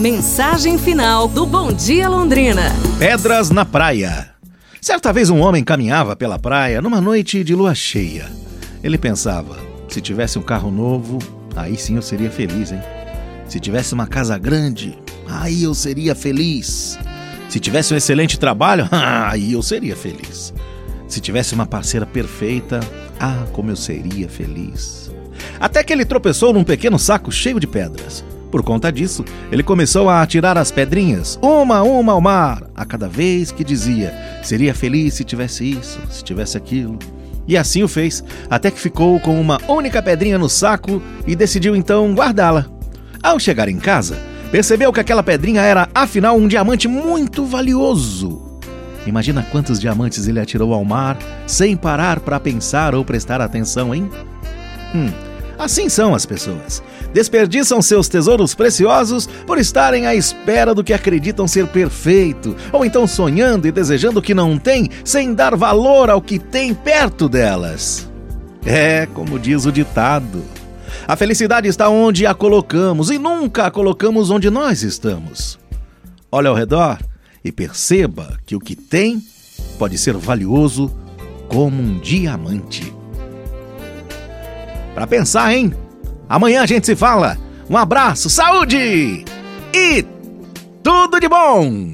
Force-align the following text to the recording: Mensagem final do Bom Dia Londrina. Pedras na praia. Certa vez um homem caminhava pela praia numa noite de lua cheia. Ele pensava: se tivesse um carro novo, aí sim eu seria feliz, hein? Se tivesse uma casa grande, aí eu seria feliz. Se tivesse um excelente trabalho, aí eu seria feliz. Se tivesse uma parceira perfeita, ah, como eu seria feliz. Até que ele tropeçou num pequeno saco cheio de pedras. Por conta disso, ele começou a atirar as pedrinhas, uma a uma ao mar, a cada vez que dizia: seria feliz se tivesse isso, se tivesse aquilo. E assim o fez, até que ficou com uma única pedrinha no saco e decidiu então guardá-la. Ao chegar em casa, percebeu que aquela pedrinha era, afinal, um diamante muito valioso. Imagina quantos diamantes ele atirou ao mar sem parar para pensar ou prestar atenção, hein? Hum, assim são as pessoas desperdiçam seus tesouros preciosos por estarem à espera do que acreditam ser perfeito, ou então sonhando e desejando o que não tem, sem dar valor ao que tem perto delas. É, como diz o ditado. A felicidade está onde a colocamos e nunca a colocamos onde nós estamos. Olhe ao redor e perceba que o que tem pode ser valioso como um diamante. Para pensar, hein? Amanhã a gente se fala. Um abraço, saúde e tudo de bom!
Mensagem 0.00 0.78
final 0.78 1.28
do 1.28 1.44
Bom 1.44 1.70
Dia 1.70 2.08
Londrina. 2.08 2.72
Pedras 2.98 3.50
na 3.50 3.66
praia. 3.66 4.30
Certa 4.80 5.12
vez 5.12 5.28
um 5.28 5.40
homem 5.40 5.62
caminhava 5.62 6.16
pela 6.16 6.38
praia 6.38 6.80
numa 6.80 7.02
noite 7.02 7.44
de 7.44 7.54
lua 7.54 7.74
cheia. 7.74 8.24
Ele 8.82 8.96
pensava: 8.96 9.58
se 9.90 10.00
tivesse 10.00 10.38
um 10.38 10.42
carro 10.42 10.70
novo, 10.70 11.18
aí 11.54 11.76
sim 11.76 11.96
eu 11.96 12.02
seria 12.02 12.30
feliz, 12.30 12.72
hein? 12.72 12.80
Se 13.46 13.60
tivesse 13.60 13.92
uma 13.92 14.06
casa 14.06 14.38
grande, 14.38 14.98
aí 15.28 15.64
eu 15.64 15.74
seria 15.74 16.14
feliz. 16.14 16.98
Se 17.50 17.60
tivesse 17.60 17.92
um 17.92 17.96
excelente 17.98 18.38
trabalho, 18.38 18.88
aí 19.28 19.52
eu 19.52 19.62
seria 19.62 19.94
feliz. 19.94 20.54
Se 21.08 21.20
tivesse 21.20 21.52
uma 21.52 21.66
parceira 21.66 22.06
perfeita, 22.06 22.80
ah, 23.20 23.44
como 23.52 23.70
eu 23.70 23.76
seria 23.76 24.30
feliz. 24.30 25.10
Até 25.60 25.84
que 25.84 25.92
ele 25.92 26.06
tropeçou 26.06 26.54
num 26.54 26.64
pequeno 26.64 26.98
saco 26.98 27.30
cheio 27.30 27.60
de 27.60 27.66
pedras. 27.66 28.24
Por 28.50 28.62
conta 28.62 28.90
disso, 28.90 29.24
ele 29.52 29.62
começou 29.62 30.08
a 30.08 30.22
atirar 30.22 30.58
as 30.58 30.72
pedrinhas, 30.72 31.38
uma 31.40 31.78
a 31.78 31.82
uma 31.82 32.12
ao 32.12 32.20
mar, 32.20 32.64
a 32.74 32.84
cada 32.84 33.08
vez 33.08 33.52
que 33.52 33.62
dizia: 33.62 34.12
seria 34.42 34.74
feliz 34.74 35.14
se 35.14 35.24
tivesse 35.24 35.70
isso, 35.70 36.00
se 36.10 36.24
tivesse 36.24 36.56
aquilo. 36.56 36.98
E 37.46 37.56
assim 37.56 37.82
o 37.82 37.88
fez, 37.88 38.22
até 38.48 38.70
que 38.70 38.80
ficou 38.80 39.18
com 39.20 39.40
uma 39.40 39.60
única 39.68 40.02
pedrinha 40.02 40.38
no 40.38 40.48
saco 40.48 41.02
e 41.26 41.34
decidiu 41.34 41.74
então 41.74 42.12
guardá-la. 42.14 42.66
Ao 43.22 43.38
chegar 43.38 43.68
em 43.68 43.78
casa, 43.78 44.18
percebeu 44.50 44.92
que 44.92 45.00
aquela 45.00 45.22
pedrinha 45.22 45.62
era, 45.62 45.88
afinal, 45.94 46.36
um 46.36 46.48
diamante 46.48 46.88
muito 46.88 47.44
valioso. 47.44 48.60
Imagina 49.06 49.46
quantos 49.50 49.80
diamantes 49.80 50.28
ele 50.28 50.40
atirou 50.40 50.74
ao 50.74 50.84
mar 50.84 51.18
sem 51.46 51.76
parar 51.76 52.20
para 52.20 52.38
pensar 52.38 52.94
ou 52.94 53.04
prestar 53.04 53.40
atenção, 53.40 53.94
hein? 53.94 54.10
Hum, 54.94 55.10
assim 55.60 55.88
são 55.88 56.14
as 56.14 56.26
pessoas 56.26 56.82
desperdiçam 57.12 57.82
seus 57.82 58.08
tesouros 58.08 58.54
preciosos 58.54 59.26
por 59.46 59.58
estarem 59.58 60.06
à 60.06 60.14
espera 60.14 60.74
do 60.74 60.84
que 60.84 60.92
acreditam 60.92 61.46
ser 61.46 61.66
perfeito, 61.66 62.56
ou 62.72 62.84
então 62.84 63.06
sonhando 63.06 63.66
e 63.66 63.72
desejando 63.72 64.20
o 64.20 64.22
que 64.22 64.34
não 64.34 64.58
tem, 64.58 64.88
sem 65.04 65.34
dar 65.34 65.56
valor 65.56 66.10
ao 66.10 66.22
que 66.22 66.38
tem 66.38 66.74
perto 66.74 67.28
delas. 67.28 68.08
É, 68.64 69.06
como 69.06 69.38
diz 69.38 69.64
o 69.64 69.72
ditado. 69.72 70.42
A 71.06 71.16
felicidade 71.16 71.66
está 71.68 71.88
onde 71.88 72.26
a 72.26 72.34
colocamos 72.34 73.10
e 73.10 73.18
nunca 73.18 73.66
a 73.66 73.70
colocamos 73.70 74.30
onde 74.30 74.50
nós 74.50 74.82
estamos. 74.82 75.58
Olhe 76.30 76.46
ao 76.46 76.54
redor 76.54 76.98
e 77.44 77.50
perceba 77.50 78.38
que 78.44 78.54
o 78.54 78.60
que 78.60 78.76
tem 78.76 79.22
pode 79.78 79.96
ser 79.96 80.14
valioso 80.14 80.94
como 81.48 81.82
um 81.82 81.98
diamante. 81.98 82.99
Para 85.00 85.06
pensar, 85.06 85.54
hein? 85.54 85.72
Amanhã 86.28 86.60
a 86.60 86.66
gente 86.66 86.84
se 86.84 86.94
fala. 86.94 87.38
Um 87.70 87.76
abraço, 87.78 88.28
saúde 88.28 89.24
e 89.72 90.04
tudo 90.82 91.18
de 91.18 91.26
bom! 91.26 91.88